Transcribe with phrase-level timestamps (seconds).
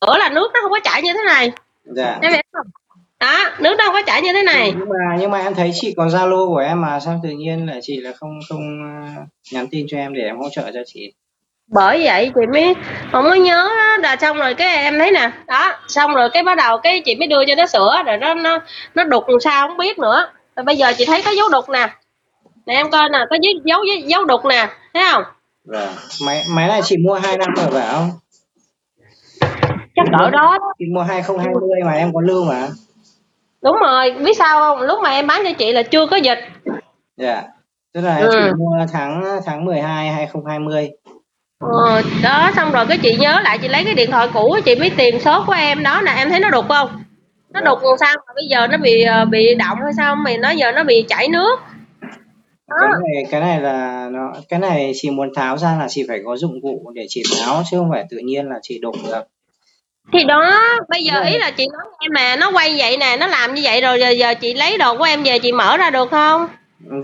[0.00, 1.52] sữa là nước nó không có chảy như thế này.
[1.84, 2.18] Dạ.
[2.22, 2.66] Em hiểu không?
[3.20, 4.72] Đó nước nó không có chảy như thế này.
[4.78, 7.66] Nhưng mà nhưng mà em thấy chị có zalo của em mà sao tự nhiên
[7.66, 9.22] là chị là không không ờ,
[9.52, 11.12] nhắn tin cho em để em hỗ trợ cho chị?
[11.66, 12.74] Bởi vậy chị mới
[13.12, 13.96] không có nhớ đó.
[13.96, 17.14] là xong rồi cái em thấy nè đó xong rồi cái bắt đầu cái chị
[17.14, 18.58] mới đưa cho nó sữa rồi nó nó
[18.94, 20.28] nó đục làm sao không biết nữa.
[20.56, 21.88] Rồi bây giờ chị thấy có dấu đục nè.
[22.66, 25.22] Nè em coi nè có dấu dấu dấu đục nè thấy không?
[25.64, 25.88] Vâng
[26.26, 28.10] máy máy này chị mua hai năm rồi phải không
[29.96, 30.58] chắc cỡ đó.
[30.78, 32.68] Chị mua 2020 mà em có lưu mà.
[33.62, 34.80] Đúng rồi biết sao không?
[34.86, 36.38] Lúc mà em bán cho chị là chưa có dịch.
[37.16, 37.42] Dạ.
[37.94, 38.28] Tức là Ừ.
[38.32, 40.90] chị mua tháng tháng 12 2020
[41.60, 44.74] ờ, đó xong rồi cái chị nhớ lại chị lấy cái điện thoại cũ chị
[44.74, 45.82] mới tìm số của em.
[45.82, 46.88] Đó nè em thấy nó đục không?
[47.50, 50.16] Nó đục làm sao mà bây giờ nó bị ờ, bị động hay sao?
[50.16, 51.56] Mày nói giờ nó bị chảy nước.
[52.68, 52.76] Đó.
[52.80, 56.20] Cái này cái này là nó cái này chị muốn tháo ra là chị phải
[56.24, 59.22] có dụng cụ để chị tháo chứ không phải tự nhiên là chị đục được
[60.12, 60.52] thì đó
[60.88, 61.38] bây giờ ý rồi.
[61.38, 64.10] là chị nói em mà nó quay vậy nè nó làm như vậy rồi giờ,
[64.10, 66.48] giờ chị lấy đồ của em về chị mở ra được không?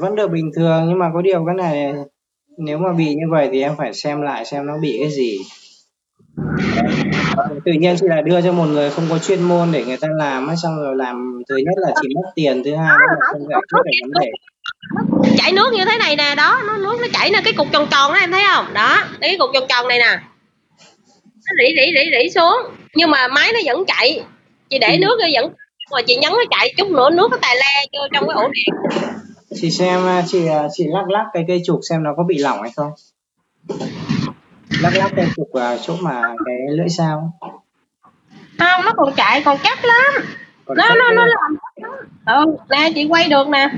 [0.01, 1.93] Vẫn được bình thường nhưng mà có điều cái này
[2.59, 5.39] nếu mà bị như vậy thì em phải xem lại xem nó bị cái gì.
[7.65, 10.09] Tự nhiên chị lại đưa cho một người không có chuyên môn để người ta
[10.19, 13.41] làm ấy xong rồi làm thứ nhất là chỉ mất tiền thứ hai là không
[13.51, 14.31] giải quyết được vấn đề.
[15.39, 17.87] chảy nước như thế này nè đó nó nước nó chảy nè cái cục tròn
[17.91, 18.75] tròn đó em thấy không?
[18.75, 20.19] Đó cái cục tròn tròn này nè
[21.47, 22.57] nó rỉ rỉ rỉ rỉ xuống.
[22.95, 24.25] Nhưng mà máy nó vẫn chạy.
[24.71, 25.53] Chị để nước vô vẫn
[25.93, 28.49] mà chị nhấn nó chạy chút nữa nước nó tài le vô trong cái ổ
[28.49, 29.01] điện.
[29.61, 32.71] Chị xem chị chị lắc lắc cái cây trục xem nó có bị lỏng hay
[32.77, 32.91] không.
[34.83, 37.33] Lắc lắc cây trục vào chỗ mà cái lưỡi dao
[38.59, 40.13] không nó còn chạy còn chắc lắm.
[40.65, 41.57] Còn nó nó nó làm
[42.27, 43.69] ừ nè chị quay được nè.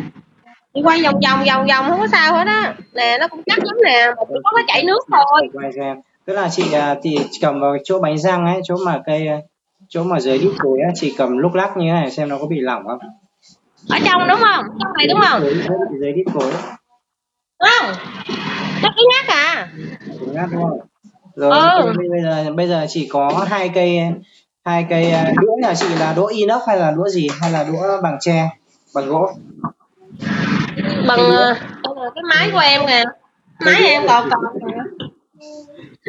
[0.74, 2.74] Chị quay vòng vòng vòng vòng không có sao hết á.
[2.94, 4.10] Nè nó cũng chắc lắm nè.
[4.16, 5.96] Có nó chảy nước thôi quay xem
[6.27, 9.28] tức là chị à, chị cầm vào chỗ bánh răng ấy chỗ mà cây
[9.89, 12.39] chỗ mà dưới đít cối á chị cầm lúc lắc như thế này xem nó
[12.39, 12.98] có bị lỏng không?
[13.91, 14.64] Ở trong đúng không?
[14.81, 15.41] Trong này đúng không?
[16.00, 16.53] Dưới, đít cối.
[17.60, 17.93] Đúng không
[18.82, 19.69] nó cứ nhắc à?
[20.21, 20.78] Đúng không?
[21.37, 21.93] Rồi Ừ.
[22.10, 24.00] bây giờ bây giờ chỉ có hai cây
[24.65, 27.28] hai cây à, đũa nhà chị là đũa inox hay là đũa gì?
[27.41, 28.50] Hay là đũa bằng tre
[28.94, 29.28] bằng gỗ?
[31.09, 31.54] Bằng ờ,
[32.15, 33.04] cái máy của em nè.
[33.60, 34.41] Máy em còn còn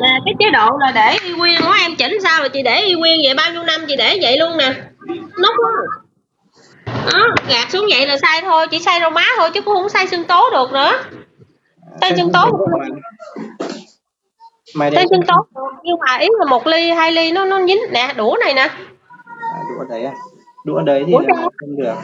[0.02, 2.82] Nè, cái chế độ là để y nguyên của em chỉnh sao là chị để
[2.82, 3.34] y nguyên vậy?
[3.34, 4.74] Bao nhiêu năm chị để vậy luôn nè.
[5.42, 5.70] Nút đó
[7.14, 9.90] đó gạt xuống vậy là sai thôi chỉ sai rau má thôi chứ cũng không
[9.90, 10.92] sai xương tố được nữa.
[12.02, 12.50] Tay chân tốt.
[14.76, 15.34] mày tay xương tố
[15.84, 17.80] nhưng mà ý là một ly hai ly nó nó dính.
[17.92, 18.62] Nè đũa này nè.
[18.62, 20.14] À, đũa đấy à?
[20.66, 21.96] Đũa đấy thì Đũa là không được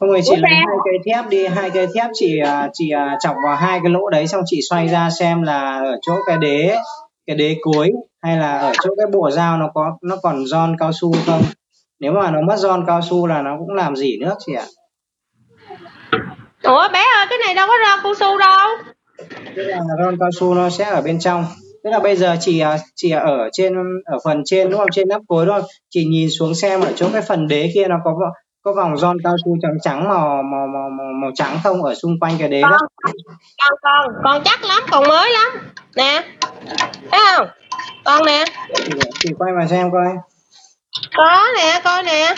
[0.00, 3.16] không rồi chị lấy hai cây thép đi hai cây thép chị à, chị à,
[3.20, 6.36] chọc vào hai cái lỗ đấy xong chị xoay ra xem là ở chỗ cái
[6.36, 6.76] đế
[7.26, 7.92] cái đế cuối
[8.22, 11.42] hay là ở chỗ cái bộ dao nó có nó còn giòn cao su không?
[12.00, 14.64] Nếu mà nó mất giòn cao su là nó cũng làm gì nước chị ạ?
[16.62, 18.68] Ủa bé ơi cái này đâu có rau cao su đâu.
[19.56, 21.44] Tức là giòn cao su nó sẽ ở bên trong.
[21.84, 23.74] Tức là bây giờ chị à, chị ở trên
[24.04, 24.90] ở phần trên đúng không?
[24.92, 25.64] Trên nắp cối đúng không?
[25.90, 28.10] Chị nhìn xuống xem ở chỗ cái phần đế kia nó có
[28.66, 31.84] có vòng giòn cao su trắng trắng màu màu màu màu, màu trắng không?
[31.84, 32.78] Ở xung quanh cái đế đó.
[33.02, 35.48] Con con con chắc lắm còn mới lắm.
[35.96, 36.22] Nè
[37.10, 37.48] thấy không?
[38.04, 38.44] Con nè.
[39.18, 40.06] Chị, quay vào xem coi.
[41.16, 42.34] Có nè coi nè.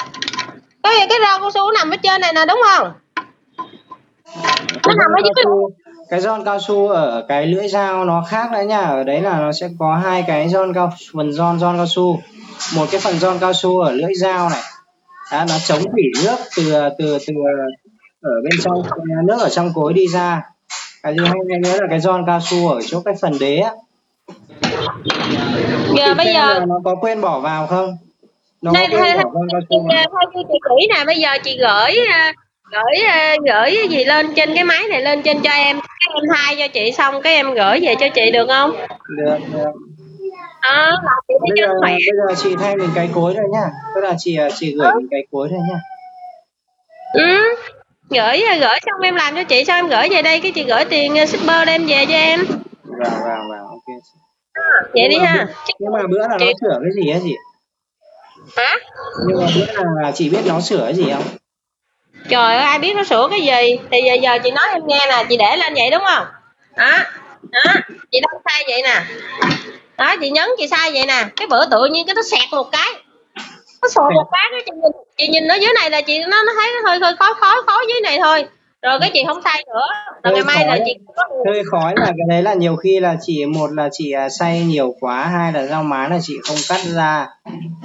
[0.82, 2.92] Cái cái rau cao su nằm ở trên này nè đúng không?
[4.86, 5.44] Nó nằm ở dưới cái
[6.10, 8.80] cái giòn cao su ở cái lưỡi dao nó khác đấy nha.
[8.80, 12.20] Ở đấy là nó sẽ có hai cái giòn cao phần giòn giòn cao su.
[12.76, 14.62] Một cái phần giòn cao su ở lưỡi dao này
[15.32, 17.34] đó, nó chống thủy nước từ từ từ
[18.20, 18.82] ở bên trong
[19.26, 20.42] nước ở trong cối đi ra.
[21.02, 23.70] Cái thứ hai nữa là cái giòn cao su ở chỗ cái phần đế á.
[25.96, 27.96] Giờ Chị bây giờ nó có quên bỏ vào không?
[28.62, 28.96] Nó đây bỏ
[29.52, 32.32] cao su theo như chị chỉ nè bây giờ chị gửi à,
[32.70, 35.80] gửi à, gửi cái gì lên trên cái máy này lên trên cho em.
[35.80, 38.72] Cái em thay cho chị xong cái em gửi về cho chị được không?
[39.08, 39.87] Được được
[40.60, 41.90] à, là chị thấy bây giờ nó khỏe.
[41.90, 43.64] bây giờ chị thay mình cái cối rồi nhá
[43.94, 45.80] tức là chị chị gửi mình cái cối rồi nhá
[47.14, 47.54] ừ
[48.10, 50.40] gửi gửi xong em làm cho chị xong em gửi về đây?
[50.40, 52.44] Cái chị gửi tiền à, shipper đem về cho em.
[52.84, 53.84] Vâng vâng vâng ok.
[54.94, 55.46] Vậy đi Nhưng ha.
[55.78, 57.36] nhưng mà bữa là nó Chị- sửa cái gì á chị?
[58.56, 58.74] Hả?
[59.28, 61.22] Nhưng mà bữa là chị biết nó sửa cái gì không?
[62.28, 63.78] Trời ơi ai biết nó sửa cái gì?
[63.90, 66.26] Thì giờ, giờ chị nói em nghe nè chị để lên vậy đúng không?
[66.76, 66.98] Đó
[67.52, 67.72] đó
[68.12, 69.02] chị đăng sai vậy nè
[69.98, 71.24] đó chị nhấn chị sai vậy nè.
[71.36, 72.88] Cái bữa tự nhiên cái nó xẹt một cái.
[73.82, 76.42] Nó sụt một cái cái chị nhìn, chị nhìn ở dưới này là chị nó
[76.46, 78.44] nó thấy nó hơi hơi khó khó khó dưới này thôi.
[78.82, 79.86] Rồi cái chị không xay nữa.
[80.24, 80.96] Rồi ngày mai là chị
[81.46, 84.60] hơi khói là cái đấy là nhiều khi là chỉ một là chị à, xay
[84.60, 87.26] nhiều quá hai là rau má là chị không cắt ra.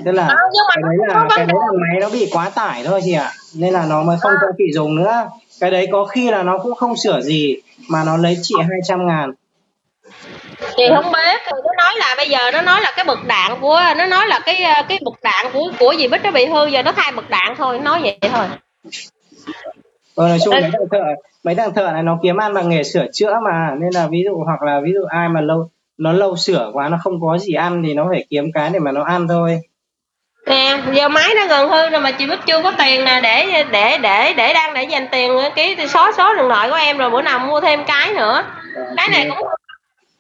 [0.06, 2.30] Tức là Ờ, nhưng mà cái nó đấy là cái đấy là máy nó bị
[2.33, 3.31] quá tải thôi chị ạ.
[3.56, 4.38] Nên là nó mới không À.
[4.42, 5.25] cho chị dùng nữa.
[5.60, 7.56] Cái đấy có khi là nó cũng không sửa gì
[7.89, 9.31] mà nó lấy chị 200 ngàn
[10.77, 13.51] chị không biết thì nó nói là bây giờ nó nói là cái bực đạn
[13.61, 16.65] của nó nói là cái cái bực đạn của của dì bích nó bị hư
[16.65, 18.45] giờ nó thay bực đạn thôi nói vậy thôi.
[20.15, 20.97] Ờ, nói chung mấy thợ
[21.44, 24.23] mấy thằng thợ này nó kiếm ăn bằng nghề sửa chữa mà nên là ví
[24.25, 27.38] dụ hoặc là ví dụ ai mà lâu nó lâu sửa quá nó không có
[27.38, 29.59] gì ăn thì nó phải kiếm cái để mà nó ăn thôi.
[30.45, 33.63] Nè giờ máy nó gần hư rồi mà chị bích chưa có tiền nè để
[33.71, 37.09] để để để đang để dành tiền cái xóa số điện thoại của em rồi
[37.09, 38.44] bữa nào mua thêm cái nữa.
[38.97, 39.47] Cái này cũng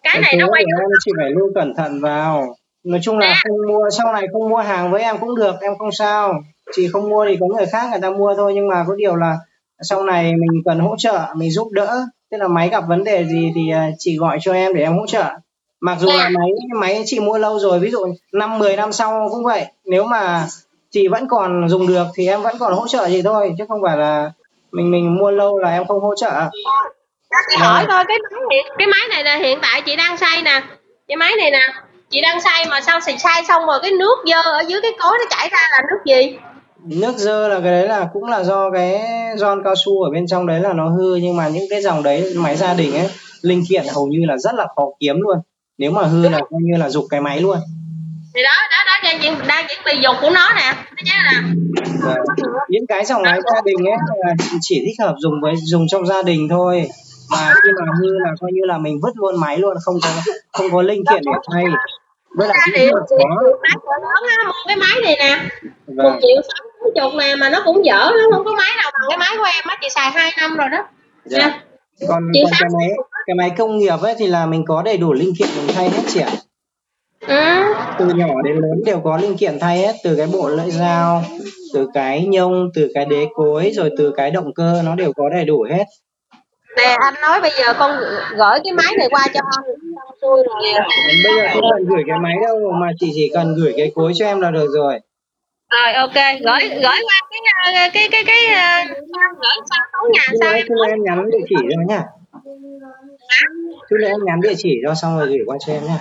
[0.03, 2.55] cái này nó quay em chị phải lưu cẩn thận vào.
[2.83, 3.33] Nói chung là Nè.
[3.43, 6.33] không mua sau này không mua hàng với em cũng được em không sao.
[6.75, 9.15] Chị không mua thì có người khác người ta mua thôi nhưng mà có điều
[9.15, 9.37] là
[9.81, 12.05] sau này mình cần hỗ trợ mình giúp đỡ.
[12.31, 14.97] Tức là máy gặp vấn đề gì thì à, chị gọi cho em để em
[14.97, 15.25] hỗ trợ.
[15.81, 16.35] Mặc dù là Nè.
[16.39, 16.49] máy
[16.79, 17.99] máy chị mua lâu rồi ví dụ
[18.33, 19.65] năm 10 năm sau cũng vậy.
[19.85, 20.47] Nếu mà
[20.91, 23.81] chị vẫn còn dùng được thì em vẫn còn hỗ trợ chị thôi chứ không
[23.83, 24.31] phải là
[24.71, 26.49] mình mình mua lâu là em không hỗ trợ
[27.49, 30.41] chị hỏi thôi cái máy hiện cái máy này là hiện tại chị đang xay
[30.41, 30.61] nè.
[31.07, 31.67] Cái máy này nè
[32.09, 34.91] chị đang xay mà sao xì xay xong rồi cái nước dơ ở dưới cái
[34.99, 36.37] cối nó chảy ra là nước gì?
[36.85, 39.01] Nước dơ là cái đấy là cũng là do cái
[39.35, 42.03] giòn cao su ở bên trong đấy là nó hư nhưng mà những cái dòng
[42.03, 43.09] đấy máy gia đình ấy
[43.41, 45.37] linh kiện hầu như là rất là khó kiếm luôn.
[45.77, 47.57] Nếu mà hư là coi như là dục cái máy luôn.
[48.35, 50.73] Thì đó đó đó đang chuyện đang chuyện bị dục của nó nè.
[50.75, 51.37] Nó chứ nè.
[52.03, 52.15] Và
[52.69, 56.05] những cái dòng máy gia đình ấy là chỉ thích hợp dùng với dùng trong
[56.05, 56.87] gia đình thôi
[57.33, 60.09] mà khi mà hư là coi như là mình vứt luôn máy luôn không có
[60.53, 61.65] không có linh kiện để thay.
[62.37, 63.17] Với lại khó
[63.61, 65.39] máy cỡ lớn mua cái máy này nè.
[65.87, 66.19] Một vâng.
[66.21, 69.17] triệu sáu chục nè mà nó cũng dở nó không có máy nào bằng cái
[69.17, 70.85] máy của em á chị xài hai năm rồi đó.
[71.25, 71.59] Dạ.
[72.07, 72.89] Còn Chị còn cái máy
[73.25, 75.89] cái máy công nghiệp ấy thì là mình có đầy đủ linh kiện mình thay
[75.89, 76.31] hết chị ạ.
[77.27, 77.73] Ừ.
[77.99, 81.23] từ nhỏ đến lớn đều có linh kiện thay hết từ cái bộ lưỡi dao
[81.73, 85.29] từ cái nhông từ cái đế cối rồi từ cái động cơ nó đều có
[85.29, 85.85] đầy đủ hết
[86.77, 87.91] nè anh nói bây giờ con
[88.37, 89.65] gửi cái máy này qua cho anh.
[90.21, 90.73] Xuôi rồi.
[91.23, 94.11] Bây giờ không cần gửi cái máy đâu mà chị chỉ cần gửi cái cối
[94.15, 94.99] cho em là được rồi.
[95.71, 96.15] Rồi ok.
[96.15, 100.53] Gửi gửi qua cái ờ, cái cái cái ờ, gửi sao tối nhà sao
[100.87, 102.03] em nhắn địa chỉ cho nhá.
[103.91, 105.99] Nữa em nhắn địa chỉ cho xong rồi gửi qua cho em nhá.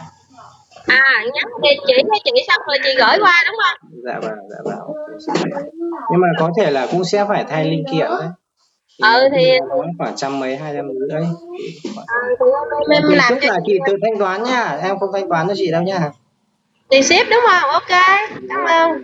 [0.86, 3.90] À nhắn địa chỉ cho chị xong rồi chị gửi qua đúng không?
[4.04, 4.78] Dạ vâng dạ vâng
[6.10, 8.28] nhưng mà có thể là cũng sẽ phải thay linh kiện đấy
[8.98, 9.58] Ừ, thì-
[9.98, 11.20] khoảng trăm mấy hai trăm rưỡi à,
[12.38, 12.44] thì
[12.90, 15.48] em, em Thì làm trước là chị tự thanh toán nhá em không thanh toán
[15.48, 16.10] cho chị đâu nhá
[16.90, 17.70] tiền ship đúng không?
[17.70, 17.88] Ok
[18.48, 19.02] cảm ơn.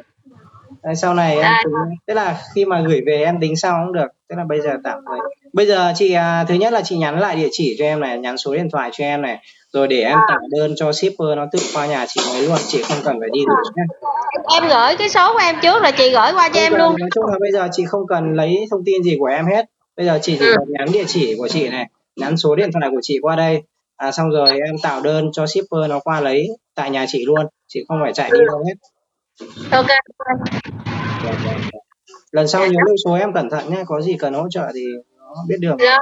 [0.82, 1.60] Đấy, sau này em À.
[1.64, 1.74] tính,
[2.06, 4.70] tức là khi mà gửi về em tính sau cũng được tức là bây giờ
[4.84, 5.18] tạm thời.
[5.52, 8.18] Bây giờ chị à, thứ nhất là chị nhắn lại địa chỉ cho em này
[8.18, 9.38] nhắn số điện thoại cho em này
[9.72, 10.24] rồi để em À.
[10.28, 13.28] tạo đơn cho shipper nó tự qua nhà chị lấy luôn chị không cần phải
[13.32, 13.82] đi được nhé
[14.54, 16.96] em gửi cái số của em trước là chị gửi qua cho em luôn.
[17.00, 19.64] nói chung là bây giờ chị không cần lấy thông tin gì của em hết
[19.98, 20.54] bây giờ chị chỉ Ừ.
[20.58, 21.86] cần nhắn địa chỉ của chị này
[22.16, 23.62] nhắn số điện thoại của chị qua đây.
[23.96, 27.46] À, xong rồi em tạo đơn cho shipper nó qua lấy tại nhà chị luôn
[27.66, 28.74] chị không phải chạy đi đâu hết.
[29.72, 29.86] Ok.
[30.18, 30.50] Vâng,
[31.24, 31.60] vâng, vâng.
[32.32, 34.84] lần sau nhớ lưu số em cẩn thận nhé có gì cần hỗ trợ thì
[35.18, 35.98] nó biết đường rồi rồi,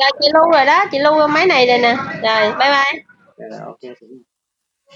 [0.00, 1.96] rồi chị lưu rồi đó chị lưu máy này rồi nè.
[2.22, 3.02] Rồi bye bye.
[3.36, 3.94] Dạ, ok